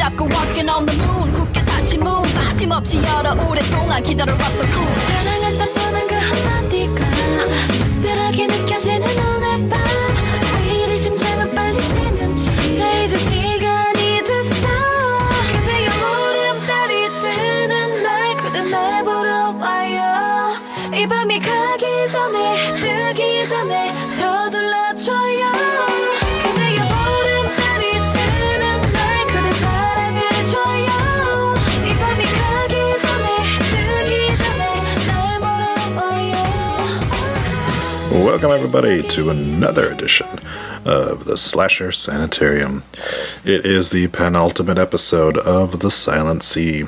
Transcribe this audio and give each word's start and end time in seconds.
잡고 0.00 0.24
walking 0.24 0.70
on 0.70 0.86
the 0.86 0.98
moon. 1.02 1.30
굳게 1.30 1.62
닫힌 1.62 2.00
문 2.00 2.22
빠짐없이 2.32 3.02
열어 3.04 3.32
오랫동안 3.46 4.02
기다려왔던 4.02 4.70
꿈 4.70 4.98
사랑한다는 4.98 6.06
그 6.08 6.14
한마디가 6.14 7.04
특별하게 7.70 8.46
느껴지는 8.46 9.39
Welcome, 38.30 38.52
everybody, 38.52 39.02
to 39.08 39.30
another 39.30 39.90
edition 39.90 40.28
of 40.84 41.24
the 41.24 41.36
Slasher 41.36 41.90
Sanitarium. 41.90 42.84
It 43.44 43.66
is 43.66 43.90
the 43.90 44.06
penultimate 44.06 44.78
episode 44.78 45.36
of 45.38 45.80
The 45.80 45.90
Silent 45.90 46.44
Sea. 46.44 46.84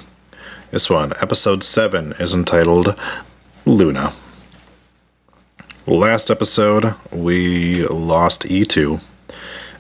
This 0.71 0.89
one, 0.89 1.13
episode 1.21 1.65
7, 1.65 2.13
is 2.21 2.33
entitled 2.33 2.97
Luna. 3.67 4.13
Last 5.85 6.31
episode, 6.31 6.95
we 7.11 7.89
lost 7.89 8.45
E2 8.45 9.03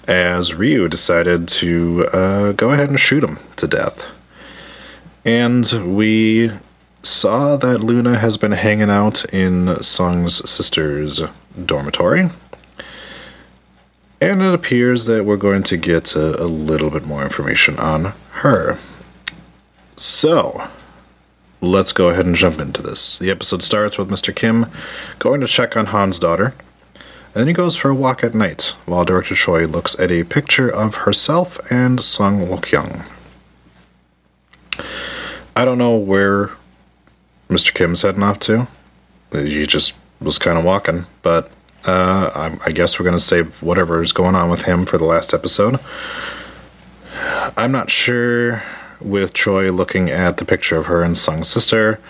as 0.08 0.54
Ryu 0.54 0.88
decided 0.88 1.46
to 1.46 2.08
uh, 2.12 2.52
go 2.52 2.72
ahead 2.72 2.90
and 2.90 2.98
shoot 2.98 3.22
him 3.22 3.38
to 3.54 3.68
death. 3.68 4.04
And 5.24 5.94
we 5.96 6.50
saw 7.04 7.56
that 7.56 7.84
Luna 7.84 8.18
has 8.18 8.36
been 8.36 8.50
hanging 8.50 8.90
out 8.90 9.24
in 9.32 9.80
Sung's 9.80 10.50
sister's 10.50 11.22
dormitory. 11.64 12.28
And 14.20 14.40
it 14.40 14.54
appears 14.54 15.06
that 15.06 15.24
we're 15.24 15.36
going 15.36 15.64
to 15.64 15.76
get 15.76 16.14
a, 16.14 16.42
a 16.42 16.46
little 16.46 16.90
bit 16.90 17.04
more 17.04 17.24
information 17.24 17.78
on 17.78 18.14
her. 18.30 18.78
So, 19.96 20.68
let's 21.60 21.92
go 21.92 22.10
ahead 22.10 22.26
and 22.26 22.34
jump 22.34 22.60
into 22.60 22.82
this. 22.82 23.18
The 23.18 23.30
episode 23.30 23.62
starts 23.62 23.98
with 23.98 24.10
Mr. 24.10 24.34
Kim 24.34 24.66
going 25.18 25.40
to 25.40 25.46
check 25.46 25.76
on 25.76 25.86
Han's 25.86 26.18
daughter. 26.18 26.54
And 27.34 27.40
then 27.40 27.46
he 27.46 27.54
goes 27.54 27.76
for 27.76 27.88
a 27.88 27.94
walk 27.94 28.22
at 28.22 28.34
night 28.34 28.74
while 28.84 29.04
Director 29.04 29.34
Choi 29.34 29.66
looks 29.66 29.98
at 29.98 30.10
a 30.10 30.24
picture 30.24 30.68
of 30.68 30.94
herself 30.96 31.58
and 31.70 32.04
Sung 32.04 32.46
Wook 32.46 32.70
Young. 32.70 33.04
I 35.56 35.64
don't 35.64 35.78
know 35.78 35.96
where 35.96 36.50
Mr. 37.48 37.72
Kim's 37.72 38.02
heading 38.02 38.22
off 38.22 38.38
to. 38.40 38.68
He 39.32 39.66
just 39.66 39.94
was 40.22 40.38
kind 40.38 40.58
of 40.58 40.64
walking, 40.64 41.06
but 41.22 41.50
uh, 41.84 42.30
I, 42.34 42.58
I 42.66 42.70
guess 42.70 42.98
we're 42.98 43.04
going 43.04 43.16
to 43.16 43.20
save 43.20 43.60
whatever 43.62 44.02
is 44.02 44.12
going 44.12 44.34
on 44.34 44.50
with 44.50 44.62
him 44.62 44.86
for 44.86 44.98
the 44.98 45.04
last 45.04 45.34
episode. 45.34 45.80
I'm 47.56 47.72
not 47.72 47.90
sure 47.90 48.62
with 49.00 49.34
Choi 49.34 49.70
looking 49.72 50.10
at 50.10 50.36
the 50.36 50.44
picture 50.44 50.76
of 50.76 50.86
her 50.86 51.02
and 51.02 51.18
Sung's 51.18 51.48
sister 51.48 52.00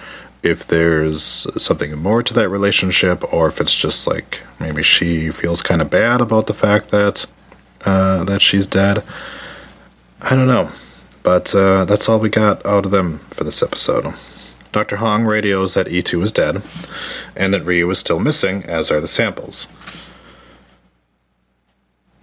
if 0.43 0.67
there's 0.67 1.47
something 1.63 1.97
more 1.97 2.23
to 2.23 2.35
that 2.35 2.49
relationship 2.49 3.33
or 3.33 3.49
if 3.49 3.61
it's 3.61 3.75
just 3.75 4.07
like 4.07 4.41
maybe 4.59 4.83
she 4.83 5.31
feels 5.31 5.63
kind 5.63 5.81
of 5.81 5.89
bad 5.89 6.21
about 6.21 6.47
the 6.47 6.55
fact 6.55 6.91
that 6.91 7.25
uh, 7.85 8.25
that 8.25 8.43
she's 8.43 8.67
dead. 8.67 9.03
I 10.21 10.31
don't 10.31 10.47
know, 10.47 10.71
but 11.23 11.55
uh, 11.55 11.85
that's 11.85 12.09
all 12.09 12.19
we 12.19 12.29
got 12.29 12.65
out 12.67 12.85
of 12.85 12.91
them 12.91 13.19
for 13.31 13.45
this 13.45 13.63
episode. 13.63 14.15
Dr. 14.73 14.97
Hong 14.97 15.25
radios 15.25 15.75
that 15.75 15.87
E2 15.87 16.23
is 16.23 16.33
dead 16.33 16.63
and 17.37 17.53
that 17.53 17.65
Ryu 17.65 17.89
is 17.91 17.99
still 17.99 18.19
missing, 18.19 18.65
as 18.65 18.91
are 18.91 19.01
the 19.01 19.07
samples. 19.07 19.69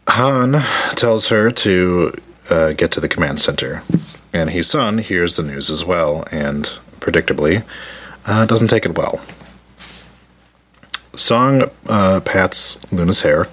Han 0.07 0.63
tells 0.96 1.28
her 1.28 1.51
to 1.51 2.19
uh, 2.50 2.73
get 2.73 2.91
to 2.91 3.00
the 3.00 3.07
command 3.07 3.40
center, 3.40 3.84
and 4.34 4.50
He-sun 4.50 4.97
hears 4.97 5.35
the 5.35 5.44
news 5.44 5.69
as 5.69 5.85
well, 5.85 6.23
and 6.31 6.72
predictably, 7.00 7.63
uh, 8.25 8.46
doesn't 8.47 8.69
take 8.69 8.88
it 8.88 8.97
well. 8.97 9.22
Song 11.13 11.69
uh, 11.88 12.19
pats 12.22 12.79
Luna's 12.91 13.22
hair, 13.22 13.47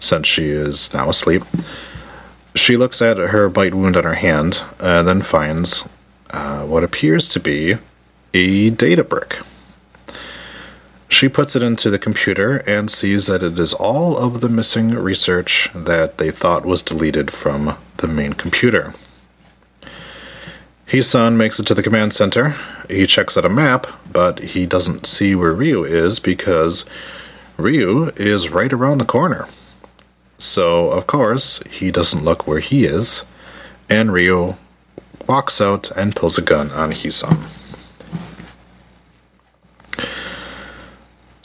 since 0.00 0.26
she 0.26 0.48
is 0.48 0.92
now 0.92 1.08
asleep. 1.08 1.44
She 2.56 2.76
looks 2.76 3.00
at 3.00 3.16
her 3.16 3.48
bite 3.48 3.74
wound 3.74 3.96
on 3.96 4.04
her 4.04 4.14
hand, 4.14 4.62
and 4.80 5.06
then 5.06 5.22
finds 5.22 5.88
uh, 6.30 6.66
what 6.66 6.82
appears 6.82 7.28
to 7.28 7.40
be 7.40 7.76
a 8.32 8.70
data 8.70 9.04
brick. 9.04 9.38
She 11.08 11.28
puts 11.28 11.56
it 11.56 11.62
into 11.62 11.90
the 11.90 11.98
computer 11.98 12.58
and 12.58 12.90
sees 12.90 13.26
that 13.26 13.42
it 13.42 13.58
is 13.58 13.74
all 13.74 14.16
of 14.16 14.40
the 14.40 14.48
missing 14.48 14.90
research 14.90 15.68
that 15.74 16.18
they 16.18 16.30
thought 16.30 16.64
was 16.64 16.82
deleted 16.82 17.32
from 17.32 17.76
the 17.96 18.06
main 18.06 18.34
computer. 18.34 18.94
He-sun 20.86 21.36
makes 21.36 21.58
it 21.60 21.66
to 21.66 21.74
the 21.74 21.82
command 21.82 22.14
center. 22.14 22.54
He 22.88 23.06
checks 23.06 23.36
out 23.36 23.44
a 23.44 23.48
map, 23.48 23.86
but 24.12 24.38
he 24.40 24.66
doesn't 24.66 25.06
see 25.06 25.34
where 25.34 25.52
Ryu 25.52 25.84
is 25.84 26.18
because 26.18 26.84
Ryu 27.56 28.08
is 28.16 28.48
right 28.48 28.72
around 28.72 28.98
the 28.98 29.04
corner. 29.04 29.46
So, 30.38 30.88
of 30.90 31.06
course, 31.06 31.62
he 31.70 31.90
doesn't 31.90 32.24
look 32.24 32.46
where 32.46 32.60
he 32.60 32.86
is, 32.86 33.24
and 33.88 34.12
Ryu 34.12 34.54
walks 35.28 35.60
out 35.60 35.90
and 35.92 36.16
pulls 36.16 36.38
a 36.38 36.42
gun 36.42 36.70
on 36.70 36.92
He-sun. 36.92 37.38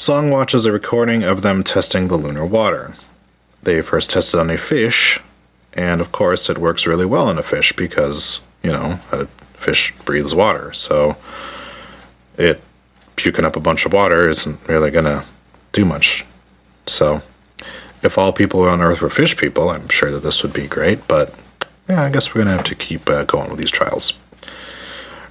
Song 0.06 0.30
watches 0.30 0.66
a 0.66 0.72
recording 0.72 1.24
of 1.24 1.42
them 1.42 1.64
testing 1.64 2.10
the 2.10 2.16
lunar 2.16 2.46
water. 2.46 2.94
They 3.64 3.82
first 3.82 4.12
tested 4.12 4.40
on 4.40 4.52
a 4.52 4.56
fish, 4.56 5.20
and 5.74 6.00
of 6.00 6.12
course, 6.12 6.48
it 6.48 6.60
works 6.60 6.86
really 6.86 7.08
well 7.08 7.28
on 7.28 7.40
a 7.40 7.42
fish 7.42 7.74
because, 7.74 8.42
you 8.62 8.72
know, 8.72 9.00
a 9.12 9.26
fish 9.56 9.96
breathes 10.06 10.36
water. 10.36 10.72
So, 10.74 11.18
it 12.38 12.62
puking 13.16 13.46
up 13.46 13.56
a 13.56 13.60
bunch 13.60 13.88
of 13.88 13.94
water 13.94 14.30
isn't 14.30 14.68
really 14.68 14.92
going 14.92 15.06
to 15.06 15.26
do 15.72 15.86
much. 15.86 16.24
So, 16.86 17.24
if 18.04 18.20
all 18.20 18.32
people 18.32 18.62
on 18.62 18.82
Earth 18.82 19.02
were 19.02 19.10
fish 19.10 19.36
people, 19.36 19.72
I'm 19.72 19.90
sure 19.90 20.12
that 20.12 20.22
this 20.22 20.44
would 20.44 20.54
be 20.54 20.68
great, 20.68 21.08
but 21.08 21.34
yeah, 21.90 22.04
I 22.04 22.12
guess 22.12 22.30
we're 22.30 22.44
going 22.44 22.56
to 22.56 22.58
have 22.58 22.66
to 22.66 22.76
keep 22.76 23.10
uh, 23.10 23.24
going 23.24 23.50
with 23.50 23.58
these 23.58 23.72
trials. 23.72 24.14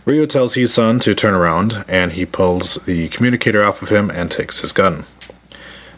Ryu 0.04 0.26
tells 0.26 0.52
He-sun 0.52 0.98
to 1.00 1.14
turn 1.14 1.32
around, 1.32 1.82
and 1.88 2.12
he 2.12 2.26
pulls 2.26 2.74
the 2.84 3.08
communicator 3.08 3.64
off 3.64 3.80
of 3.80 3.88
him 3.88 4.10
and 4.10 4.30
takes 4.30 4.60
his 4.60 4.72
gun. 4.72 5.04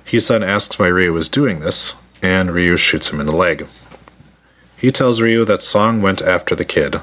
He-sun 0.04 0.44
asks 0.44 0.78
why 0.78 0.86
Ryu 0.86 1.16
is 1.16 1.28
doing 1.28 1.58
this, 1.58 1.94
and 2.22 2.52
Ryu 2.52 2.76
shoots 2.76 3.08
him 3.08 3.18
in 3.18 3.26
the 3.26 3.34
leg. 3.34 3.66
He 4.76 4.92
tells 4.92 5.20
Ryu 5.20 5.44
that 5.46 5.62
Song 5.62 6.02
went 6.02 6.22
after 6.22 6.54
the 6.54 6.64
kid, 6.64 7.00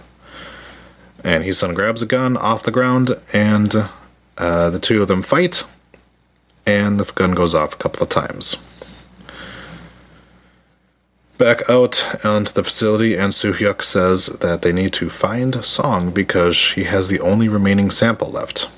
and 1.25 1.43
He-sun 1.43 1.73
grabs 1.73 2.01
a 2.01 2.05
gun 2.05 2.37
off 2.37 2.63
the 2.63 2.71
ground, 2.71 3.19
and 3.33 3.89
uh, 4.37 4.69
the 4.69 4.79
two 4.79 5.01
of 5.01 5.09
them 5.09 5.23
fight, 5.23 5.65
and 6.65 7.01
the 7.01 7.11
gun 7.13 7.33
goes 7.33 7.53
off 7.53 7.73
a 7.73 7.77
couple 7.77 8.03
of 8.03 8.09
times. 8.09 8.55
Back 11.37 11.67
out 11.67 12.23
onto 12.23 12.53
the 12.53 12.63
facility, 12.63 13.15
and 13.15 13.33
Soo-hyuk 13.33 13.81
says 13.81 14.27
that 14.27 14.61
they 14.61 14.71
need 14.71 14.93
to 14.93 15.09
find 15.09 15.65
Song 15.65 16.11
because 16.11 16.55
she 16.55 16.83
has 16.83 17.09
the 17.09 17.19
only 17.19 17.49
remaining 17.49 17.89
sample 17.89 18.29
left. 18.29 18.69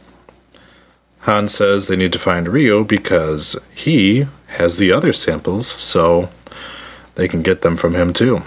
Han 1.19 1.49
says 1.49 1.87
they 1.87 1.97
need 1.97 2.13
to 2.13 2.19
find 2.19 2.47
Ryu 2.47 2.85
because 2.85 3.59
he 3.73 4.27
has 4.47 4.77
the 4.77 4.91
other 4.91 5.11
samples, 5.11 5.67
so 5.67 6.29
they 7.15 7.27
can 7.27 7.41
get 7.41 7.61
them 7.61 7.75
from 7.75 7.93
him 7.93 8.13
too. 8.13 8.41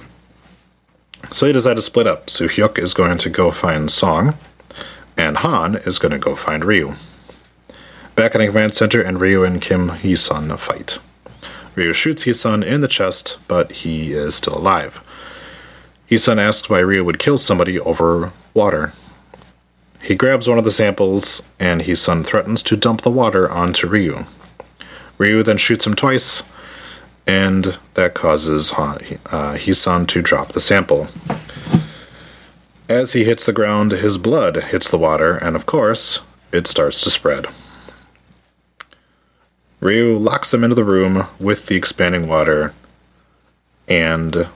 So 1.30 1.44
they 1.44 1.52
decide 1.52 1.74
to 1.74 1.82
split 1.82 2.06
up. 2.06 2.30
Soo-hyuk 2.30 2.78
is 2.78 2.94
going 2.94 3.18
to 3.18 3.28
go 3.28 3.50
find 3.50 3.90
Song, 3.90 4.38
and 5.18 5.36
Han 5.38 5.76
is 5.76 5.98
going 5.98 6.12
to 6.12 6.18
go 6.18 6.34
find 6.34 6.64
Ryu. 6.64 6.94
Back 8.14 8.34
in 8.34 8.40
the 8.40 8.46
command 8.46 8.74
center, 8.74 9.02
and 9.02 9.20
Ryu 9.20 9.44
and 9.44 9.60
Kim 9.60 9.90
Hee-sun 9.90 10.56
fight. 10.56 10.98
Ryu 11.78 11.92
shoots 11.92 12.24
Hee-sun 12.24 12.64
in 12.64 12.80
the 12.80 12.88
chest, 12.88 13.38
but 13.46 13.70
he 13.70 14.12
is 14.12 14.34
still 14.34 14.58
alive. 14.58 15.00
Hee-sun 16.06 16.40
asks 16.40 16.68
why 16.68 16.80
Ryu 16.80 17.04
would 17.04 17.20
kill 17.20 17.38
somebody 17.38 17.78
over 17.78 18.32
water. 18.52 18.92
He 20.02 20.16
grabs 20.16 20.48
one 20.48 20.58
of 20.58 20.64
the 20.64 20.72
samples, 20.72 21.44
and 21.60 21.82
Hee-sun 21.82 22.24
threatens 22.24 22.64
to 22.64 22.76
dump 22.76 23.02
the 23.02 23.12
water 23.12 23.48
onto 23.48 23.86
Ryu. 23.86 24.24
Ryu 25.18 25.44
then 25.44 25.56
shoots 25.56 25.86
him 25.86 25.94
twice, 25.94 26.42
and 27.28 27.78
that 27.94 28.12
causes 28.12 28.72
uh, 28.72 29.52
Hee-sun 29.52 30.06
to 30.06 30.20
drop 30.20 30.54
the 30.54 30.60
sample. 30.60 31.06
As 32.88 33.12
he 33.12 33.22
hits 33.22 33.46
the 33.46 33.52
ground, 33.52 33.92
his 33.92 34.18
blood 34.18 34.56
hits 34.56 34.90
the 34.90 34.98
water, 34.98 35.36
and 35.36 35.54
of 35.54 35.66
course, 35.66 36.22
it 36.50 36.66
starts 36.66 37.00
to 37.02 37.10
spread. 37.10 37.46
Ryu 39.80 40.16
locks 40.16 40.52
him 40.52 40.64
into 40.64 40.74
the 40.74 40.84
room 40.84 41.26
with 41.38 41.66
the 41.66 41.76
expanding 41.76 42.26
water, 42.26 42.74
and 43.86 44.48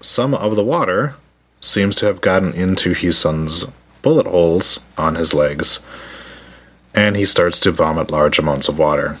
some 0.00 0.34
of 0.34 0.54
the 0.54 0.64
water 0.64 1.14
seems 1.60 1.96
to 1.96 2.06
have 2.06 2.20
gotten 2.20 2.52
into 2.52 2.94
Heesun's 2.94 3.66
bullet 4.02 4.26
holes 4.26 4.80
on 4.96 5.14
his 5.14 5.32
legs, 5.32 5.80
and 6.94 7.16
he 7.16 7.24
starts 7.24 7.58
to 7.60 7.72
vomit 7.72 8.10
large 8.10 8.38
amounts 8.38 8.68
of 8.68 8.78
water. 8.78 9.16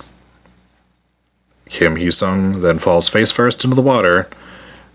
Kim 1.68 1.96
Hyesung 1.96 2.62
then 2.62 2.78
falls 2.78 3.08
face 3.08 3.30
first 3.30 3.64
into 3.64 3.76
the 3.76 3.82
water 3.82 4.28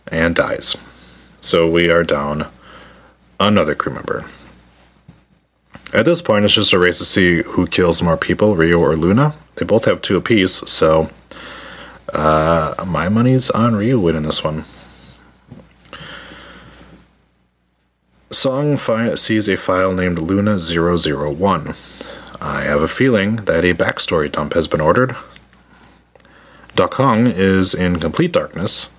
and 0.07 0.35
dies. 0.35 0.75
So 1.41 1.69
we 1.69 1.89
are 1.89 2.03
down 2.03 2.47
another 3.39 3.75
crew 3.75 3.93
member. 3.93 4.25
At 5.93 6.05
this 6.05 6.21
point, 6.21 6.45
it's 6.45 6.53
just 6.53 6.73
a 6.73 6.79
race 6.79 6.97
to 6.97 7.05
see 7.05 7.43
who 7.43 7.67
kills 7.67 8.01
more 8.01 8.17
people, 8.17 8.55
Ryu 8.55 8.79
or 8.79 8.95
Luna. 8.95 9.35
They 9.55 9.65
both 9.65 9.85
have 9.85 10.01
two 10.01 10.17
apiece, 10.17 10.63
so 10.65 11.09
uh, 12.13 12.83
my 12.85 13.09
money's 13.09 13.49
on 13.49 13.75
Ryu 13.75 13.99
winning 13.99 14.23
this 14.23 14.43
one. 14.43 14.65
Song 18.31 18.77
fi- 18.77 19.15
sees 19.15 19.47
a 19.47 19.55
file 19.55 19.93
named 19.93 20.17
Luna 20.17 20.57
001. 20.57 21.73
I 22.41 22.61
have 22.61 22.81
a 22.81 22.87
feeling 22.87 23.37
that 23.37 23.63
a 23.63 23.73
backstory 23.73 24.31
dump 24.31 24.53
has 24.53 24.67
been 24.67 24.81
ordered. 24.81 25.15
Duck 26.75 26.95
is 26.99 27.75
in 27.75 27.99
complete 27.99 28.31
darkness, 28.31 28.89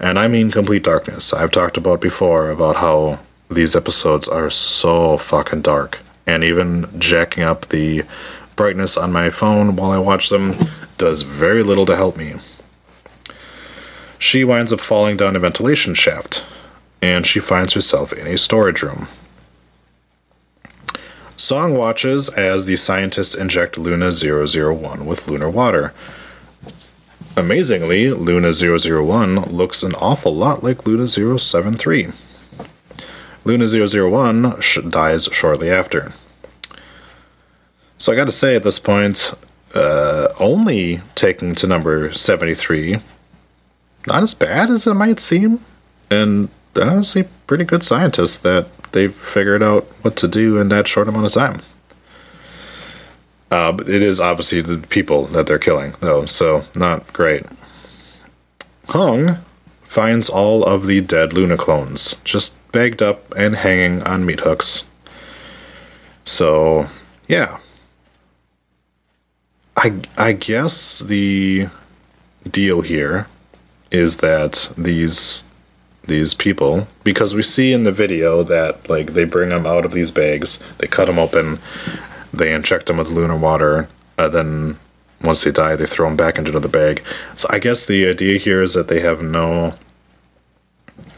and 0.00 0.18
I 0.18 0.28
mean 0.28 0.50
complete 0.50 0.82
darkness. 0.82 1.34
I've 1.34 1.50
talked 1.50 1.76
about 1.76 2.00
before 2.00 2.50
about 2.50 2.76
how 2.76 3.20
these 3.50 3.76
episodes 3.76 4.26
are 4.26 4.48
so 4.48 5.18
fucking 5.18 5.60
dark, 5.60 5.98
and 6.26 6.42
even 6.42 6.88
jacking 6.98 7.44
up 7.44 7.68
the 7.68 8.04
brightness 8.56 8.96
on 8.96 9.12
my 9.12 9.30
phone 9.30 9.76
while 9.76 9.90
I 9.90 9.98
watch 9.98 10.28
them 10.28 10.56
does 10.98 11.22
very 11.22 11.62
little 11.62 11.86
to 11.86 11.96
help 11.96 12.16
me. 12.16 12.34
She 14.18 14.44
winds 14.44 14.72
up 14.72 14.80
falling 14.80 15.16
down 15.16 15.36
a 15.36 15.40
ventilation 15.40 15.94
shaft, 15.94 16.44
and 17.02 17.26
she 17.26 17.40
finds 17.40 17.74
herself 17.74 18.12
in 18.12 18.26
a 18.26 18.38
storage 18.38 18.82
room. 18.82 19.08
Song 21.36 21.74
watches 21.74 22.28
as 22.30 22.66
the 22.66 22.76
scientists 22.76 23.34
inject 23.34 23.76
Luna 23.76 24.12
001 24.12 25.04
with 25.04 25.26
lunar 25.26 25.50
water. 25.50 25.92
Amazingly, 27.36 28.10
Luna 28.10 28.52
001 28.52 29.52
looks 29.52 29.82
an 29.82 29.94
awful 29.96 30.34
lot 30.34 30.62
like 30.62 30.86
Luna 30.86 31.08
073. 31.08 32.12
Luna 33.44 33.66
001 33.66 34.60
sh- 34.60 34.78
dies 34.88 35.28
shortly 35.32 35.68
after. 35.68 36.12
So 37.98 38.12
I 38.12 38.16
gotta 38.16 38.32
say 38.32 38.56
at 38.56 38.62
this 38.62 38.78
point, 38.78 39.32
uh, 39.74 40.28
only 40.38 41.00
taking 41.14 41.54
to 41.56 41.66
number 41.66 42.12
73, 42.12 42.98
not 44.06 44.22
as 44.22 44.34
bad 44.34 44.70
as 44.70 44.86
it 44.86 44.94
might 44.94 45.20
seem, 45.20 45.60
and 46.10 46.48
honestly, 46.76 47.28
pretty 47.46 47.64
good 47.64 47.82
scientists 47.82 48.38
that 48.38 48.68
they've 48.92 49.14
figured 49.14 49.62
out 49.62 49.84
what 50.02 50.16
to 50.16 50.28
do 50.28 50.58
in 50.58 50.68
that 50.68 50.88
short 50.88 51.08
amount 51.08 51.26
of 51.26 51.32
time. 51.32 51.60
Uh, 53.50 53.72
but 53.72 53.88
it 53.88 54.02
is 54.02 54.20
obviously 54.20 54.60
the 54.60 54.78
people 54.78 55.26
that 55.26 55.46
they're 55.46 55.58
killing, 55.58 55.94
though, 56.00 56.26
so 56.26 56.64
not 56.74 57.12
great. 57.12 57.44
Hung 58.88 59.38
finds 59.84 60.28
all 60.28 60.64
of 60.64 60.86
the 60.86 61.00
dead 61.00 61.32
Luna 61.32 61.56
clones, 61.56 62.16
just 62.24 62.56
bagged 62.72 63.00
up 63.00 63.32
and 63.36 63.54
hanging 63.54 64.02
on 64.02 64.26
meat 64.26 64.40
hooks. 64.40 64.84
So, 66.24 66.88
yeah. 67.28 67.58
I, 69.84 70.00
I 70.16 70.32
guess 70.32 71.00
the 71.00 71.68
deal 72.50 72.80
here 72.80 73.26
is 73.90 74.16
that 74.18 74.72
these 74.78 75.44
these 76.06 76.32
people 76.32 76.88
because 77.02 77.34
we 77.34 77.42
see 77.42 77.74
in 77.74 77.84
the 77.84 77.92
video 77.92 78.42
that 78.44 78.88
like 78.88 79.12
they 79.12 79.24
bring 79.24 79.50
them 79.50 79.66
out 79.66 79.84
of 79.84 79.92
these 79.92 80.10
bags 80.10 80.58
they 80.78 80.86
cut 80.86 81.04
them 81.04 81.18
open 81.18 81.58
they 82.32 82.54
inject 82.54 82.86
them 82.86 82.96
with 82.96 83.10
lunar 83.10 83.36
water 83.36 83.88
and 84.16 84.32
then 84.32 84.78
once 85.22 85.44
they 85.44 85.50
die 85.50 85.76
they 85.76 85.84
throw 85.84 86.06
them 86.06 86.16
back 86.16 86.38
into 86.38 86.58
the 86.58 86.68
bag. 86.68 87.04
So 87.36 87.46
i 87.50 87.58
guess 87.58 87.84
the 87.84 88.08
idea 88.08 88.38
here 88.38 88.62
is 88.62 88.72
that 88.72 88.88
they 88.88 89.00
have 89.00 89.20
no 89.20 89.74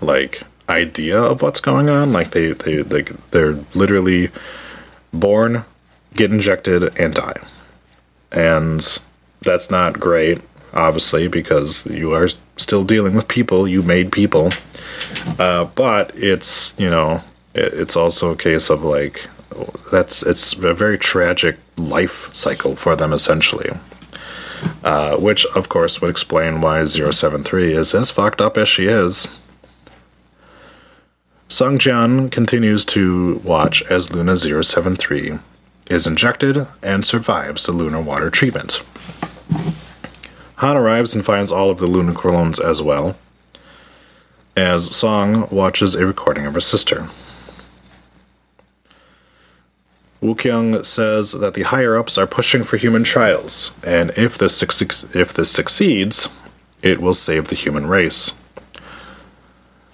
like 0.00 0.42
idea 0.68 1.16
of 1.16 1.40
what's 1.40 1.60
going 1.60 1.88
on. 1.88 2.12
Like 2.12 2.32
they 2.32 2.50
they 2.50 2.82
like 2.82 3.12
they're 3.30 3.60
literally 3.74 4.30
born 5.12 5.64
get 6.14 6.32
injected 6.32 6.98
and 6.98 7.14
die 7.14 7.36
and 8.36 9.00
that's 9.40 9.70
not 9.70 9.98
great 9.98 10.40
obviously 10.76 11.26
because 11.26 11.86
you 11.86 12.12
are 12.12 12.28
still 12.56 12.84
dealing 12.84 13.14
with 13.14 13.26
people. 13.28 13.66
You 13.66 13.82
made 13.82 14.12
people. 14.12 14.52
Uh, 15.38 15.64
but 15.64 16.12
it's 16.14 16.78
you 16.78 16.88
know 16.88 17.20
it, 17.54 17.74
it's 17.74 17.96
also 17.96 18.30
a 18.30 18.36
case 18.36 18.70
of 18.70 18.82
like 18.82 19.28
that's 19.90 20.22
it's 20.22 20.52
a 20.54 20.74
very 20.74 20.98
tragic 20.98 21.56
life 21.76 22.32
cycle 22.34 22.76
for 22.76 22.94
them 22.94 23.12
essentially. 23.12 23.70
Uh, 24.82 25.16
which 25.18 25.44
of 25.54 25.68
course 25.68 26.00
would 26.00 26.10
explain 26.10 26.60
why 26.60 26.84
073 26.84 27.74
is 27.74 27.94
as 27.94 28.10
fucked 28.10 28.40
up 28.40 28.56
as 28.56 28.68
she 28.68 28.86
is. 28.86 29.40
Song 31.48 31.78
Jian 31.78 32.30
continues 32.32 32.84
to 32.86 33.40
watch 33.44 33.82
as 33.82 34.12
Luna 34.12 34.36
073 34.36 35.38
is 35.88 36.06
injected 36.06 36.66
and 36.82 37.06
survives 37.06 37.66
the 37.66 37.72
lunar 37.72 38.00
water 38.00 38.30
treatment. 38.30 38.82
Han 40.56 40.76
arrives 40.76 41.14
and 41.14 41.24
finds 41.24 41.52
all 41.52 41.70
of 41.70 41.78
the 41.78 41.86
lunar 41.86 42.14
clones 42.14 42.58
as 42.58 42.80
well, 42.82 43.16
as 44.56 44.94
Song 44.94 45.48
watches 45.50 45.94
a 45.94 46.06
recording 46.06 46.46
of 46.46 46.54
her 46.54 46.60
sister. 46.60 47.08
Wu 50.22 50.34
Kyung 50.34 50.82
says 50.82 51.32
that 51.32 51.54
the 51.54 51.62
higher 51.62 51.96
ups 51.96 52.16
are 52.16 52.26
pushing 52.26 52.64
for 52.64 52.78
human 52.78 53.04
trials, 53.04 53.74
and 53.84 54.10
if 54.16 54.38
this, 54.38 54.56
suc- 54.56 55.14
if 55.14 55.34
this 55.34 55.50
succeeds, 55.50 56.30
it 56.82 56.98
will 56.98 57.14
save 57.14 57.48
the 57.48 57.54
human 57.54 57.86
race. 57.86 58.32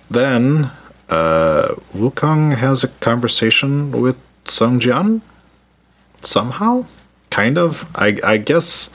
Then, 0.09 0.71
uh, 1.11 1.75
Wu 1.93 2.11
Kyung 2.13 2.53
has 2.53 2.85
a 2.85 2.89
conversation 2.89 3.91
with 3.91 4.19
Song 4.45 4.79
Jian? 4.79 5.23
Somehow? 6.23 6.87
Kind 7.31 7.59
of? 7.59 7.87
I, 7.95 8.19
I 8.23 8.37
guess. 8.37 8.91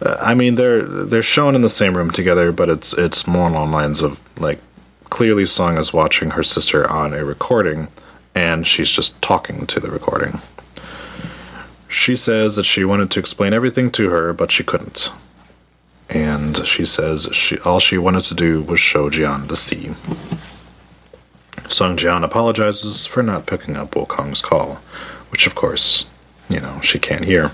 Uh, 0.00 0.16
I 0.20 0.34
mean, 0.34 0.54
they're 0.54 0.82
they're 0.82 1.22
shown 1.22 1.54
in 1.54 1.62
the 1.62 1.68
same 1.68 1.96
room 1.96 2.10
together, 2.10 2.52
but 2.52 2.68
it's 2.68 2.92
it's 2.92 3.26
more 3.26 3.48
along 3.48 3.72
lines 3.72 4.02
of 4.02 4.18
like 4.38 4.58
clearly 5.10 5.46
Song 5.46 5.78
is 5.78 5.92
watching 5.92 6.30
her 6.30 6.42
sister 6.42 6.88
on 6.90 7.14
a 7.14 7.24
recording, 7.24 7.88
and 8.34 8.66
she's 8.66 8.90
just 8.90 9.20
talking 9.22 9.66
to 9.66 9.80
the 9.80 9.90
recording. 9.90 10.40
She 11.88 12.16
says 12.16 12.56
that 12.56 12.66
she 12.66 12.84
wanted 12.84 13.10
to 13.12 13.20
explain 13.20 13.54
everything 13.54 13.90
to 13.92 14.10
her, 14.10 14.32
but 14.32 14.52
she 14.52 14.62
couldn't. 14.62 15.10
And 16.10 16.66
she 16.66 16.84
says 16.84 17.28
she 17.32 17.58
all 17.60 17.80
she 17.80 17.98
wanted 17.98 18.24
to 18.24 18.34
do 18.34 18.62
was 18.62 18.80
show 18.80 19.10
Jian 19.10 19.48
the 19.48 19.56
sea. 19.56 19.94
Song 21.68 21.96
Jian 21.96 22.24
apologizes 22.24 23.04
for 23.04 23.22
not 23.22 23.46
picking 23.46 23.76
up 23.76 23.94
Wu 23.94 24.06
Kyung's 24.06 24.40
call, 24.40 24.80
which 25.30 25.46
of 25.46 25.54
course, 25.54 26.06
you 26.48 26.60
know, 26.60 26.80
she 26.80 26.98
can't 26.98 27.24
hear. 27.24 27.52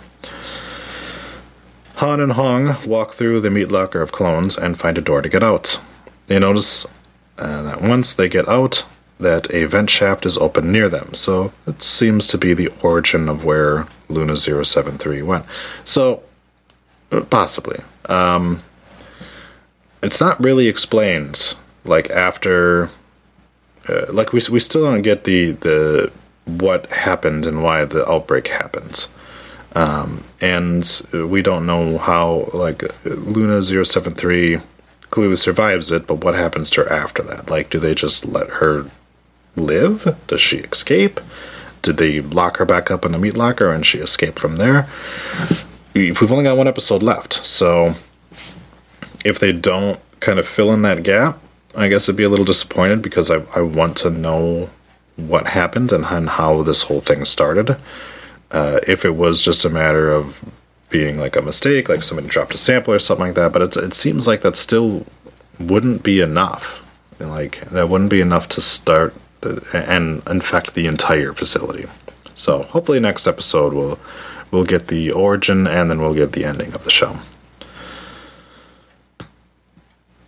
Han 1.97 2.21
and 2.21 2.33
Hong 2.33 2.77
walk 2.87 3.13
through 3.13 3.41
the 3.41 3.51
meat 3.51 3.71
locker 3.71 4.03
of 4.03 4.13
clones 4.13 4.57
and 4.57 4.79
find 4.79 4.99
a 4.99 5.01
door 5.01 5.23
to 5.23 5.29
get 5.29 5.43
out. 5.43 5.79
They 6.27 6.39
notice 6.39 6.87
uh, 7.39 7.63
that 7.63 7.83
once 7.83 8.15
they 8.15 8.29
get 8.29 8.49
out, 8.49 8.85
that 9.21 9.53
a 9.55 9.65
vent 9.65 9.91
shaft 9.91 10.27
is 10.27 10.37
open 10.39 10.73
near 10.73 10.89
them, 10.89 11.15
so 11.15 11.53
it 11.67 11.83
seems 11.83 12.27
to 12.29 12.39
be 12.39 12.53
the 12.53 12.69
origin 12.83 13.29
of 13.29 13.45
where 13.45 13.87
Luna 14.09 14.37
073 14.37 15.23
went. 15.23 15.47
So, 15.85 16.23
uh, 17.13 17.21
possibly. 17.23 17.81
Um, 18.07 18.63
it's 20.03 20.21
not 20.21 20.43
really 20.43 20.69
explained, 20.69 21.55
like, 21.85 22.11
after. 22.11 22.91
Uh, 23.89 24.07
like, 24.13 24.33
we, 24.33 24.41
we 24.51 24.61
still 24.61 24.83
don't 24.83 25.03
get 25.03 25.25
the, 25.25 25.53
the 25.53 26.11
what 26.47 26.91
happened 26.91 27.47
and 27.47 27.63
why 27.63 27.85
the 27.85 28.09
outbreak 28.11 28.49
happened. 28.49 29.07
Um, 29.75 30.25
and 30.41 31.03
we 31.13 31.43
don't 31.43 31.67
know 31.67 31.99
how, 31.99 32.49
like, 32.53 32.85
Luna 33.05 33.63
073 33.63 34.61
clearly 35.11 35.37
survives 35.37 35.91
it, 35.91 36.07
but 36.07 36.25
what 36.25 36.35
happens 36.35 36.71
to 36.71 36.83
her 36.83 36.93
after 36.93 37.23
that? 37.23 37.51
Like, 37.51 37.71
do 37.71 37.79
they 37.79 37.95
just 37.95 38.25
let 38.25 38.49
her 38.51 38.91
live? 39.57 40.17
Does 40.27 40.41
she 40.41 40.59
escape? 40.59 41.21
Did 41.83 41.97
they 41.97 42.21
lock 42.21 42.57
her 42.59 42.65
back 42.65 42.91
up 42.91 43.05
in 43.05 43.13
the 43.13 43.19
meat 43.19 43.37
locker 43.37 43.71
and 43.71 43.85
she 43.85 43.99
escaped 43.99 44.39
from 44.39 44.57
there? 44.57 44.89
We've 45.93 46.33
only 46.33 46.45
got 46.45 46.57
one 46.57 46.69
episode 46.69 47.03
left, 47.03 47.45
so 47.47 47.95
if 49.25 49.39
they 49.39 49.53
don't 49.53 50.01
kind 50.21 50.39
of 50.39 50.47
fill 50.47 50.73
in 50.73 50.83
that 50.83 51.03
gap, 51.03 51.39
I 51.77 51.89
guess 51.89 52.09
I'd 52.09 52.17
be 52.17 52.25
a 52.25 52.29
little 52.29 52.45
disappointed 52.45 53.03
because 53.03 53.31
I, 53.31 53.43
I 53.55 53.61
want 53.61 53.97
to 53.99 54.11
know 54.11 54.71
what 55.16 55.47
happened 55.47 55.92
and 55.92 56.04
how 56.04 56.62
this 56.62 56.83
whole 56.83 57.00
thing 57.00 57.25
started. 57.25 57.76
Uh, 58.50 58.80
if 58.87 59.04
it 59.04 59.16
was 59.16 59.42
just 59.42 59.64
a 59.64 59.71
matter 59.71 60.12
of 60.12 60.37
being 60.90 61.18
like 61.18 61.37
a 61.37 61.42
mistake, 61.42 61.88
like 61.88 62.02
somebody 62.02 62.28
dropped 62.28 62.54
a 62.54 62.59
sample 62.59 62.94
or 62.94 62.99
something 62.99 63.26
like 63.26 63.35
that, 63.35 63.52
but 63.52 63.62
it, 63.62 63.76
it 63.76 63.94
seems 63.94 64.26
like 64.26 64.42
that 64.42 64.56
still 64.56 65.04
wouldn't 65.59 66.02
be 66.02 66.21
enough. 66.21 66.83
Like 67.18 67.61
that 67.71 67.88
wouldn't 67.88 68.11
be 68.11 68.21
enough 68.21 68.49
to 68.50 68.61
start 68.61 69.14
and 69.73 70.23
infect 70.28 70.75
the 70.75 70.87
entire 70.87 71.33
facility. 71.33 71.87
So 72.35 72.62
hopefully 72.62 73.00
next 73.00 73.26
episode 73.26 73.73
we'll 73.73 73.99
we'll 74.50 74.64
get 74.64 74.88
the 74.88 75.11
origin 75.11 75.66
and 75.66 75.90
then 75.90 76.00
we'll 76.00 76.14
get 76.14 76.33
the 76.33 76.44
ending 76.44 76.73
of 76.75 76.85
the 76.85 76.90
show. 76.90 77.16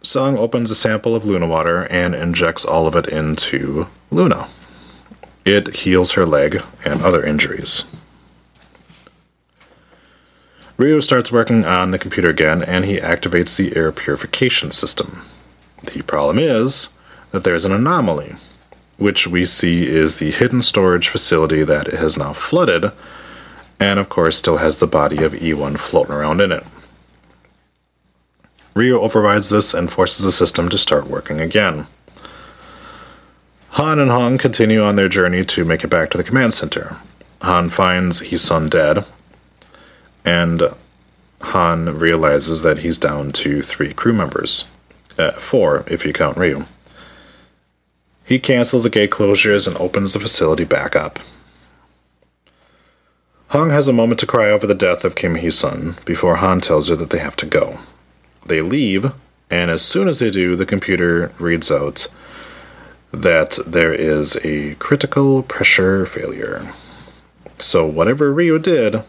Song 0.03 0.39
opens 0.39 0.71
a 0.71 0.77
sample 0.77 1.17
of 1.17 1.25
Luna 1.25 1.49
water 1.49 1.87
and 1.91 2.15
injects 2.15 2.65
all 2.65 2.87
of 2.87 2.95
it 2.95 3.09
into 3.09 3.87
Luna. 4.11 4.49
It 5.47 5.77
heals 5.77 6.13
her 6.13 6.27
leg 6.27 6.61
and 6.85 7.01
other 7.03 7.25
injuries. 7.25 7.85
Ryu 10.77 11.01
starts 11.01 11.31
working 11.31 11.65
on 11.65 11.93
the 11.93 12.01
computer 12.01 12.29
again 12.29 12.65
and 12.65 12.85
he 12.85 12.97
activates 12.97 13.57
the 13.57 13.77
air 13.77 13.93
purification 13.93 14.73
system. 14.73 15.23
The 15.85 16.03
problem 16.03 16.41
is 16.41 16.89
that 17.31 17.45
there's 17.45 17.65
an 17.65 17.71
anomaly, 17.71 18.35
which 18.97 19.29
we 19.29 19.45
see 19.45 19.87
is 19.87 20.19
the 20.19 20.33
hidden 20.33 20.63
storage 20.63 21.09
facility 21.09 21.63
that 21.63 21.93
has 21.93 22.17
now 22.17 22.33
flooded, 22.33 22.91
and 23.79 24.01
of 24.01 24.09
course 24.09 24.37
still 24.37 24.57
has 24.57 24.81
the 24.81 24.89
body 24.89 25.23
of 25.23 25.33
E1 25.33 25.79
floating 25.79 26.13
around 26.13 26.41
in 26.41 26.51
it. 26.51 26.65
Ryu 28.75 28.99
overrides 28.99 29.51
this 29.51 29.75
and 29.75 29.93
forces 29.93 30.25
the 30.25 30.33
system 30.33 30.69
to 30.71 30.77
start 30.77 31.07
working 31.07 31.41
again. 31.41 31.87
Han 33.77 33.99
and 33.99 34.11
Hong 34.11 34.39
continue 34.39 34.83
on 34.83 34.97
their 34.97 35.11
journey 35.11 35.45
to 35.45 35.63
make 35.63 35.85
it 35.85 35.89
back 35.89 36.09
to 36.09 36.17
the 36.17 36.25
command 36.25 36.55
center. 36.55 36.97
Han 37.43 37.69
finds 37.69 38.23
Heesun 38.23 38.71
dead, 38.71 39.05
and 40.25 40.63
Han 41.43 41.99
realizes 41.99 42.63
that 42.63 42.79
he's 42.79 42.97
down 42.97 43.33
to 43.33 43.61
three 43.61 43.93
crew 43.93 44.15
members. 44.15 44.65
Uh, 45.19 45.33
four, 45.33 45.85
if 45.89 46.07
you 46.07 46.15
count 46.15 46.39
Ryu. 46.39 46.65
He 48.25 48.39
cancels 48.39 48.85
the 48.85 48.89
gate 48.89 49.11
closures 49.11 49.69
and 49.69 49.77
opens 49.77 50.15
the 50.15 50.21
facility 50.21 50.65
back 50.65 50.97
up. 50.97 51.19
Hong 53.49 53.69
has 53.69 53.89
a 53.89 53.93
moment 53.93 54.21
to 54.21 54.27
cry 54.27 54.51
over 54.51 54.67
the 54.67 54.75
death 54.75 55.05
of 55.05 55.17
Kim 55.17 55.35
Hee 55.35 55.51
Sun 55.51 55.97
before 56.07 56.37
Han 56.37 56.63
tells 56.63 56.89
her 56.89 56.97
that 56.97 57.11
they 57.11 57.19
have 57.19 57.37
to 57.37 57.47
go. 57.47 57.81
They 58.47 58.63
leave, 58.63 59.13
and 59.51 59.71
as 59.71 59.83
soon 59.83 60.09
as 60.09 60.21
they 60.21 60.31
do, 60.31 60.57
the 60.57 60.65
computer 60.65 61.31
reads 61.39 61.71
out 61.71 62.09
that 63.13 63.59
there 63.67 63.95
is 63.95 64.37
a 64.45 64.75
critical 64.77 65.43
pressure 65.43 66.07
failure. 66.07 66.73
So, 67.59 67.87
whatever 67.87 68.33
Ryu 68.33 68.59
did, 68.59 69.03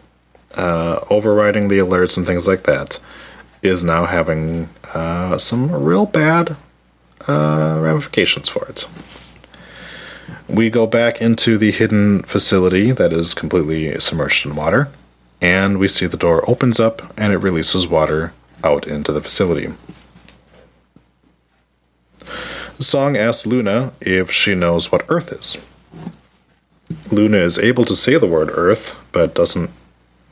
uh, 0.54 1.04
overriding 1.10 1.68
the 1.68 1.78
alerts 1.78 2.16
and 2.16 2.26
things 2.26 2.48
like 2.48 2.64
that, 2.64 2.98
is 3.62 3.84
now 3.84 4.06
having 4.06 4.68
uh, 4.94 5.36
some 5.38 5.70
real 5.70 6.06
bad 6.06 6.56
uh, 7.26 7.78
ramifications 7.82 8.48
for 8.48 8.66
it. 8.68 8.86
We 10.48 10.70
go 10.70 10.86
back 10.86 11.20
into 11.20 11.58
the 11.58 11.70
hidden 11.70 12.22
facility 12.22 12.92
that 12.92 13.12
is 13.12 13.34
completely 13.34 13.98
submerged 14.00 14.46
in 14.46 14.56
water, 14.56 14.88
and 15.40 15.78
we 15.78 15.88
see 15.88 16.06
the 16.06 16.16
door 16.16 16.48
opens 16.48 16.80
up 16.80 17.02
and 17.18 17.32
it 17.32 17.38
releases 17.38 17.86
water 17.86 18.32
out 18.64 18.86
into 18.86 19.12
the 19.12 19.20
facility. 19.20 19.72
Song 22.80 23.16
asks 23.16 23.44
Luna 23.44 23.92
if 24.00 24.30
she 24.30 24.54
knows 24.54 24.92
what 24.92 25.04
Earth 25.08 25.32
is. 25.32 25.58
Luna 27.10 27.38
is 27.38 27.58
able 27.58 27.84
to 27.84 27.96
say 27.96 28.16
the 28.16 28.26
word 28.26 28.50
Earth, 28.52 28.94
but 29.10 29.34
doesn't 29.34 29.70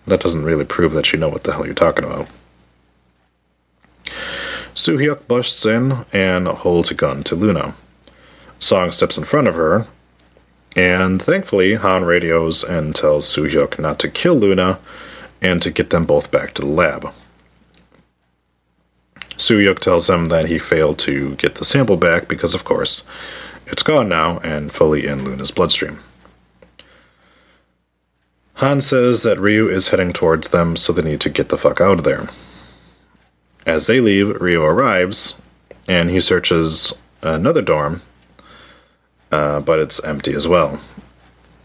that 0.06 0.20
doesn't 0.20 0.44
really 0.44 0.64
prove 0.64 0.92
that 0.92 1.06
she 1.06 1.16
know 1.16 1.28
what 1.28 1.42
the 1.42 1.52
hell 1.52 1.66
you're 1.66 1.74
talking 1.74 2.04
about. 2.04 2.28
Soo-hyuk 4.74 5.26
busts 5.26 5.66
in 5.66 6.04
and 6.12 6.46
holds 6.46 6.92
a 6.92 6.94
gun 6.94 7.24
to 7.24 7.34
Luna. 7.34 7.74
Song 8.60 8.92
steps 8.92 9.18
in 9.18 9.24
front 9.24 9.48
of 9.48 9.56
her, 9.56 9.88
and 10.76 11.20
thankfully 11.20 11.74
Han 11.74 12.04
radios 12.04 12.62
and 12.62 12.94
tells 12.94 13.26
Soo-hyuk 13.26 13.80
not 13.80 13.98
to 13.98 14.08
kill 14.08 14.36
Luna 14.36 14.78
and 15.42 15.60
to 15.62 15.72
get 15.72 15.90
them 15.90 16.06
both 16.06 16.30
back 16.30 16.54
to 16.54 16.62
the 16.62 16.68
lab. 16.68 17.12
Soo-hyuk 19.36 19.78
tells 19.78 20.08
him 20.08 20.26
that 20.26 20.46
he 20.46 20.58
failed 20.58 20.98
to 21.00 21.34
get 21.36 21.56
the 21.56 21.64
sample 21.64 21.96
back 21.96 22.28
because, 22.28 22.54
of 22.54 22.64
course, 22.64 23.04
it's 23.66 23.82
gone 23.82 24.08
now 24.08 24.38
and 24.38 24.72
fully 24.72 25.06
in 25.06 25.24
Luna's 25.24 25.50
bloodstream. 25.50 26.00
Han 28.54 28.80
says 28.80 29.22
that 29.22 29.38
Ryu 29.38 29.68
is 29.68 29.88
heading 29.88 30.14
towards 30.14 30.48
them, 30.48 30.76
so 30.76 30.92
they 30.92 31.02
need 31.02 31.20
to 31.20 31.28
get 31.28 31.50
the 31.50 31.58
fuck 31.58 31.80
out 31.80 31.98
of 31.98 32.04
there. 32.04 32.28
As 33.66 33.86
they 33.86 34.00
leave, 34.00 34.40
Ryu 34.40 34.62
arrives, 34.62 35.34
and 35.86 36.08
he 36.08 36.20
searches 36.20 36.94
another 37.22 37.60
dorm, 37.60 38.00
uh, 39.30 39.60
but 39.60 39.78
it's 39.78 40.02
empty 40.04 40.32
as 40.32 40.48
well. 40.48 40.80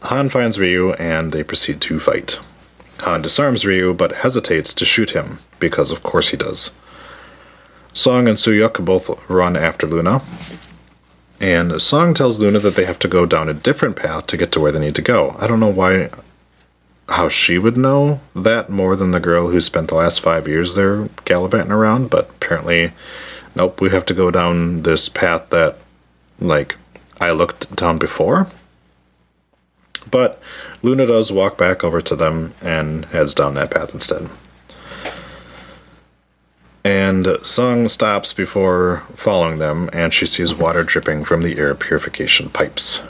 Han 0.02 0.28
finds 0.28 0.60
Ryu, 0.60 0.92
and 0.94 1.32
they 1.32 1.44
proceed 1.44 1.80
to 1.82 2.00
fight. 2.00 2.40
Han 3.02 3.22
disarms 3.22 3.66
Ryu, 3.66 3.94
but 3.94 4.12
hesitates 4.12 4.74
to 4.74 4.84
shoot 4.84 5.12
him, 5.12 5.40
because 5.60 5.92
of 5.92 6.04
course 6.04 6.30
he 6.30 6.38
does. 6.38 6.72
Song 7.94 8.28
and 8.28 8.40
Soo-hyuk 8.40 8.84
both 8.84 9.30
run 9.30 9.58
after 9.58 9.86
Luna, 9.86 10.22
and 11.40 11.82
Song 11.82 12.14
tells 12.14 12.40
Luna 12.40 12.60
that 12.60 12.76
they 12.76 12.86
have 12.86 13.00
to 13.00 13.08
go 13.08 13.26
down 13.26 13.50
a 13.50 13.54
different 13.54 13.96
path 13.96 14.28
to 14.28 14.38
get 14.38 14.52
to 14.54 14.60
where 14.60 14.72
they 14.72 14.80
need 14.80 14.96
to 14.96 15.02
go. 15.02 15.36
I 15.40 15.48
don't 15.48 15.60
know 15.60 15.68
why 15.68 16.10
how 17.10 17.28
she 17.28 17.58
would 17.58 17.76
know 17.76 18.22
that 18.34 18.70
more 18.70 18.96
than 18.96 19.12
the 19.12 19.20
girl 19.20 19.50
who 19.50 19.60
spent 19.60 19.90
the 19.90 19.96
last 19.96 20.22
five 20.22 20.48
years 20.48 20.76
there 20.76 21.10
gallivanting 21.26 21.74
around, 21.74 22.10
but 22.10 22.30
apparently, 22.30 22.94
nope, 23.56 23.82
we 23.82 23.90
have 23.90 24.06
to 24.06 24.14
go 24.14 24.32
down 24.32 24.84
this 24.84 25.10
path 25.10 25.50
that, 25.50 25.78
like, 26.40 26.78
I 27.20 27.32
looked 27.32 27.76
down 27.76 27.98
before. 27.98 28.48
But 30.10 30.42
Luna 30.82 31.06
does 31.06 31.32
walk 31.32 31.58
back 31.58 31.84
over 31.84 32.02
to 32.02 32.16
them 32.16 32.54
and 32.62 33.06
heads 33.06 33.34
down 33.34 33.56
that 33.56 33.72
path 33.72 33.94
instead. 33.94 34.30
And 36.84 37.38
Song 37.44 37.88
stops 37.90 38.34
before 38.34 39.04
following 39.16 39.60
them, 39.60 39.90
and 39.94 40.14
she 40.14 40.26
sees 40.26 40.54
water 40.54 40.84
dripping 40.84 41.26
from 41.26 41.44
the 41.44 41.58
air 41.58 41.76
purification 41.76 42.50
pipes. 42.50 43.04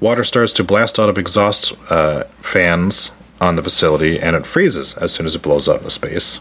Water 0.00 0.24
starts 0.24 0.52
to 0.54 0.64
blast 0.64 0.98
out 0.98 1.08
of 1.08 1.18
exhaust 1.18 1.72
uh, 1.90 2.24
fans 2.42 3.12
on 3.40 3.56
the 3.56 3.62
facility, 3.62 4.18
and 4.18 4.34
it 4.34 4.46
freezes 4.46 4.96
as 4.96 5.12
soon 5.12 5.26
as 5.26 5.36
it 5.36 5.42
blows 5.42 5.68
out 5.68 5.78
into 5.78 5.90
space. 5.90 6.40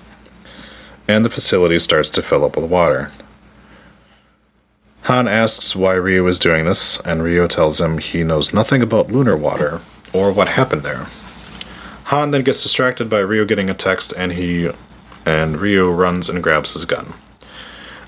And 1.08 1.24
the 1.24 1.30
facility 1.30 1.78
starts 1.80 2.10
to 2.12 2.24
fill 2.24 2.44
up 2.44 2.58
with 2.58 2.70
water. 2.70 3.12
Han 5.04 5.28
asks 5.28 5.76
why 5.76 5.94
Ryu 5.94 6.28
is 6.28 6.40
doing 6.40 6.66
this, 6.66 7.00
and 7.02 7.24
Ryu 7.24 7.48
tells 7.48 7.80
him 7.80 8.00
he 8.00 8.24
knows 8.24 8.54
nothing 8.54 8.82
about 8.82 9.12
lunar 9.12 9.38
water 9.38 9.82
or 10.14 10.32
what 10.32 10.50
happened 10.50 10.82
there. 10.82 11.06
Han 12.06 12.32
then 12.32 12.44
gets 12.44 12.64
distracted 12.64 13.10
by 13.10 13.20
Ryu 13.20 13.46
getting 13.46 13.70
a 13.70 13.74
text, 13.74 14.14
and 14.18 14.34
he 14.34 14.72
and 15.28 15.58
Ryu 15.58 15.92
runs 15.92 16.30
and 16.30 16.42
grabs 16.42 16.72
his 16.72 16.86
gun. 16.86 17.14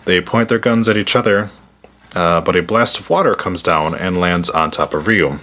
They 0.05 0.21
point 0.21 0.47
their 0.47 0.57
guns 0.57 0.88
at 0.88 0.95
each 0.95 1.17
other, 1.17 1.49
uh, 2.15 2.39
but 2.39 2.55
a 2.55 2.63
blast 2.63 2.97
of 2.97 3.09
water 3.09 3.35
comes 3.35 3.61
down 3.61 3.93
and 3.93 4.17
lands 4.17 4.49
on 4.49 4.71
top 4.71 4.93
of 4.93 5.05
Ryu. 5.05 5.38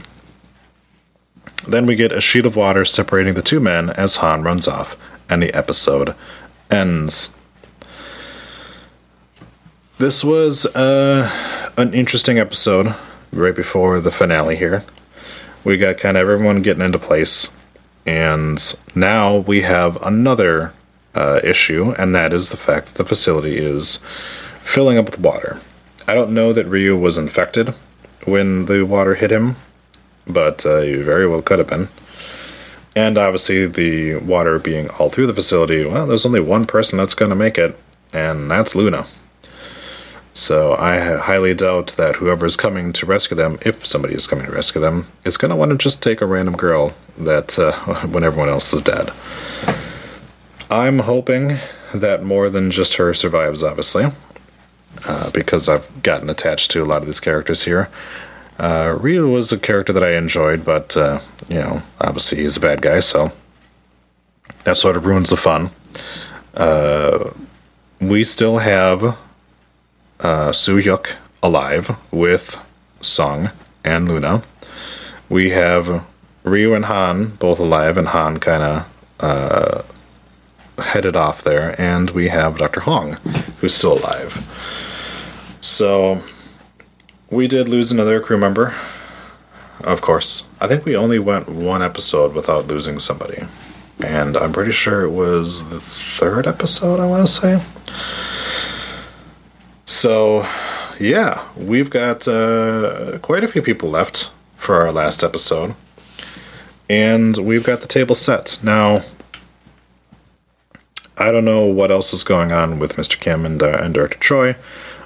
Then 1.68 1.84
we 1.84 1.94
get 1.94 2.12
a 2.12 2.20
sheet 2.20 2.46
of 2.46 2.56
water 2.56 2.86
separating 2.86 3.34
the 3.34 3.42
two 3.42 3.60
men 3.60 3.90
as 3.90 4.16
Han 4.16 4.42
runs 4.42 4.66
off, 4.66 4.96
and 5.28 5.42
the 5.42 5.52
episode 5.52 6.14
ends. 6.70 7.34
This 9.98 10.24
was 10.24 10.64
uh, 10.74 11.30
an 11.76 11.92
interesting 11.92 12.38
episode 12.38 12.94
right 13.32 13.54
before 13.54 14.00
the 14.00 14.10
finale 14.10 14.56
here. 14.56 14.82
We 15.62 15.76
got 15.76 15.98
kind 15.98 16.16
of 16.16 16.22
everyone 16.22 16.62
getting 16.62 16.82
into 16.82 16.98
place, 16.98 17.50
and 18.06 18.58
now 18.94 19.38
we 19.38 19.60
have 19.60 20.00
another 20.02 20.72
uh, 21.16 21.40
issue, 21.42 21.94
and 21.98 22.14
that 22.14 22.32
is 22.32 22.50
the 22.50 22.56
fact 22.56 22.86
that 22.86 22.98
the 22.98 23.04
facility 23.04 23.56
is 23.56 24.00
filling 24.62 24.98
up 24.98 25.06
with 25.06 25.18
water. 25.18 25.60
I 26.06 26.14
don't 26.14 26.34
know 26.34 26.52
that 26.52 26.66
Ryu 26.66 26.96
was 26.96 27.18
infected 27.18 27.74
when 28.24 28.66
the 28.66 28.84
water 28.84 29.14
hit 29.14 29.32
him, 29.32 29.56
but 30.26 30.64
uh, 30.64 30.80
he 30.80 30.96
very 30.96 31.26
well 31.26 31.42
could 31.42 31.58
have 31.58 31.68
been. 31.68 31.88
And 32.94 33.18
obviously, 33.18 33.66
the 33.66 34.16
water 34.16 34.58
being 34.58 34.88
all 34.90 35.10
through 35.10 35.26
the 35.26 35.34
facility, 35.34 35.84
well, 35.84 36.06
there's 36.06 36.26
only 36.26 36.40
one 36.40 36.66
person 36.66 36.98
that's 36.98 37.14
going 37.14 37.30
to 37.30 37.36
make 37.36 37.58
it, 37.58 37.76
and 38.12 38.50
that's 38.50 38.74
Luna. 38.74 39.06
So 40.32 40.74
I 40.74 40.98
highly 41.16 41.54
doubt 41.54 41.94
that 41.96 42.16
whoever 42.16 42.44
is 42.44 42.56
coming 42.56 42.92
to 42.92 43.06
rescue 43.06 43.36
them, 43.36 43.58
if 43.62 43.86
somebody 43.86 44.14
is 44.14 44.26
coming 44.26 44.44
to 44.44 44.52
rescue 44.52 44.82
them, 44.82 45.06
is 45.24 45.38
going 45.38 45.50
to 45.50 45.56
want 45.56 45.72
to 45.72 45.78
just 45.78 46.02
take 46.02 46.20
a 46.20 46.26
random 46.26 46.56
girl 46.56 46.92
that 47.16 47.58
uh, 47.58 47.72
when 48.08 48.22
everyone 48.22 48.50
else 48.50 48.72
is 48.72 48.82
dead. 48.82 49.10
I'm 50.70 51.00
hoping 51.00 51.58
that 51.94 52.22
more 52.22 52.48
than 52.50 52.70
just 52.70 52.94
her 52.94 53.14
survives, 53.14 53.62
obviously 53.62 54.06
uh, 55.04 55.30
because 55.30 55.68
I've 55.68 56.02
gotten 56.02 56.30
attached 56.30 56.70
to 56.72 56.82
a 56.82 56.86
lot 56.86 57.02
of 57.02 57.06
these 57.06 57.20
characters 57.20 57.62
here. 57.62 57.88
Uh, 58.58 58.96
Ryu 58.98 59.28
was 59.28 59.52
a 59.52 59.58
character 59.58 59.92
that 59.92 60.02
I 60.02 60.12
enjoyed, 60.12 60.64
but 60.64 60.96
uh, 60.96 61.20
you 61.48 61.56
know, 61.56 61.82
obviously 62.00 62.38
he's 62.38 62.56
a 62.56 62.60
bad 62.60 62.80
guy, 62.80 63.00
so 63.00 63.32
that 64.64 64.78
sort 64.78 64.96
of 64.96 65.04
ruins 65.04 65.30
the 65.30 65.36
fun. 65.36 65.70
Uh, 66.54 67.30
we 68.00 68.24
still 68.24 68.58
have 68.58 69.16
uh, 70.20 70.52
Soo-hyuk 70.52 71.12
alive 71.42 71.96
with 72.10 72.58
Song, 73.02 73.50
and 73.84 74.08
Luna. 74.08 74.42
We 75.28 75.50
have 75.50 76.04
Ryu 76.44 76.74
and 76.74 76.86
Han 76.86 77.36
both 77.36 77.58
alive, 77.58 77.98
and 77.98 78.08
Han 78.08 78.40
kind 78.40 78.62
of 78.62 78.86
uh, 79.20 79.82
headed 80.78 81.16
off 81.16 81.42
there. 81.42 81.74
And 81.80 82.10
we 82.10 82.28
have 82.28 82.58
Dr. 82.58 82.80
Hong, 82.80 83.14
who's 83.60 83.74
still 83.74 83.98
alive. 83.98 84.46
So 85.60 86.22
we 87.30 87.48
did 87.48 87.68
lose 87.68 87.90
another 87.90 88.20
crew 88.20 88.38
member, 88.38 88.74
of 89.80 90.00
course. 90.00 90.46
I 90.60 90.68
think 90.68 90.84
we 90.84 90.96
only 90.96 91.18
went 91.18 91.48
one 91.48 91.82
episode 91.82 92.34
without 92.34 92.66
losing 92.68 93.00
somebody. 93.00 93.42
And 94.00 94.36
I'm 94.36 94.52
pretty 94.52 94.72
sure 94.72 95.02
it 95.02 95.10
was 95.10 95.68
the 95.68 95.80
third 95.80 96.46
episode, 96.46 97.00
I 97.00 97.06
want 97.06 97.26
to 97.26 97.32
say. 97.32 97.62
So, 99.86 100.46
yeah, 101.00 101.46
we've 101.56 101.90
got 101.90 102.28
uh, 102.28 103.18
quite 103.22 103.44
a 103.44 103.48
few 103.48 103.62
people 103.62 103.88
left 103.88 104.30
for 104.56 104.76
our 104.76 104.92
last 104.92 105.22
episode. 105.22 105.74
And 106.88 107.36
we've 107.38 107.64
got 107.64 107.80
the 107.80 107.88
table 107.88 108.14
set. 108.14 108.58
Now, 108.62 109.00
I 111.18 111.30
don't 111.30 111.44
know 111.44 111.64
what 111.64 111.90
else 111.90 112.12
is 112.12 112.24
going 112.24 112.52
on 112.52 112.78
with 112.78 112.96
Mr. 112.96 113.18
Kim 113.18 113.46
and, 113.46 113.62
uh, 113.62 113.78
and 113.80 113.94
Director 113.94 114.18
Choi. 114.18 114.56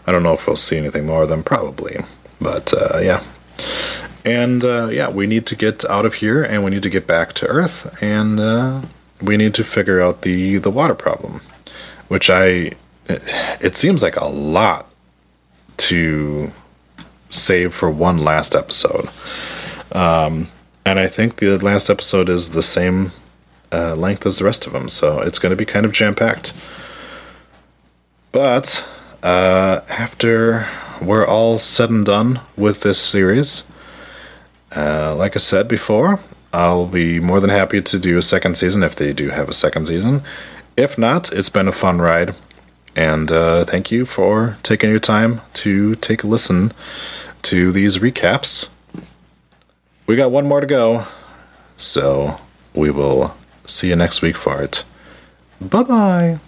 I 0.06 0.12
don't 0.12 0.22
know 0.22 0.34
if 0.34 0.46
we'll 0.46 0.56
see 0.56 0.76
anything 0.76 1.06
more 1.06 1.22
of 1.22 1.28
them, 1.28 1.42
probably. 1.42 1.98
But 2.40 2.72
uh, 2.74 2.98
yeah. 2.98 3.22
And 4.24 4.64
uh, 4.64 4.86
yeah, 4.86 5.08
we 5.10 5.26
need 5.26 5.46
to 5.46 5.56
get 5.56 5.84
out 5.84 6.04
of 6.04 6.14
here 6.14 6.42
and 6.42 6.64
we 6.64 6.70
need 6.70 6.82
to 6.82 6.90
get 6.90 7.06
back 7.06 7.32
to 7.34 7.46
Earth 7.46 8.02
and 8.02 8.40
uh, 8.40 8.82
we 9.22 9.36
need 9.36 9.54
to 9.54 9.64
figure 9.64 10.00
out 10.00 10.22
the, 10.22 10.58
the 10.58 10.70
water 10.70 10.94
problem, 10.94 11.40
which 12.08 12.30
I. 12.30 12.72
It, 13.06 13.22
it 13.60 13.76
seems 13.76 14.02
like 14.02 14.16
a 14.16 14.26
lot 14.26 14.90
to 15.78 16.52
save 17.30 17.74
for 17.74 17.90
one 17.90 18.18
last 18.18 18.54
episode. 18.54 19.08
Um, 19.92 20.48
and 20.84 20.98
I 20.98 21.08
think 21.08 21.36
the 21.36 21.56
last 21.56 21.90
episode 21.90 22.28
is 22.28 22.50
the 22.50 22.62
same 22.62 23.10
uh, 23.72 23.94
length 23.94 24.26
as 24.26 24.38
the 24.38 24.44
rest 24.44 24.66
of 24.66 24.72
them, 24.72 24.88
so 24.88 25.20
it's 25.20 25.38
going 25.38 25.50
to 25.50 25.56
be 25.56 25.66
kind 25.66 25.86
of 25.86 25.92
jam 25.92 26.14
packed. 26.14 26.52
But 28.32 28.86
uh, 29.22 29.80
after 29.88 30.68
we're 31.02 31.26
all 31.26 31.58
said 31.58 31.90
and 31.90 32.04
done 32.04 32.40
with 32.56 32.80
this 32.80 32.98
series, 32.98 33.64
uh, 34.74 35.14
like 35.16 35.36
I 35.36 35.38
said 35.38 35.68
before, 35.68 36.20
I'll 36.52 36.86
be 36.86 37.20
more 37.20 37.40
than 37.40 37.50
happy 37.50 37.80
to 37.80 37.98
do 37.98 38.18
a 38.18 38.22
second 38.22 38.56
season 38.56 38.82
if 38.82 38.96
they 38.96 39.12
do 39.12 39.30
have 39.30 39.48
a 39.48 39.54
second 39.54 39.86
season. 39.86 40.22
If 40.76 40.98
not, 40.98 41.32
it's 41.32 41.48
been 41.48 41.68
a 41.68 41.72
fun 41.72 42.00
ride. 42.00 42.34
And 42.96 43.30
uh, 43.30 43.64
thank 43.64 43.90
you 43.90 44.04
for 44.04 44.58
taking 44.62 44.90
your 44.90 45.00
time 45.00 45.40
to 45.54 45.94
take 45.96 46.24
a 46.24 46.26
listen 46.26 46.72
to 47.42 47.70
these 47.72 47.98
recaps. 47.98 48.68
We 50.06 50.16
got 50.16 50.32
one 50.32 50.46
more 50.46 50.60
to 50.60 50.66
go, 50.66 51.06
so 51.76 52.40
we 52.74 52.90
will 52.90 53.34
see 53.66 53.88
you 53.88 53.96
next 53.96 54.22
week 54.22 54.36
for 54.36 54.62
it. 54.62 54.84
Bye 55.60 55.82
bye. 55.82 56.40